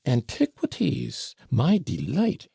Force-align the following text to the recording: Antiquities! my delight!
Antiquities! 0.03 1.35
my 1.51 1.77
delight! 1.77 2.47